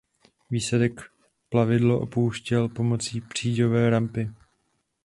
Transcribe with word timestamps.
Výsadek 0.51 1.01
plavidlo 1.49 1.99
opouštěl 1.99 2.69
pomocí 2.69 3.21
příďové 3.21 3.89
rampy. 3.89 4.29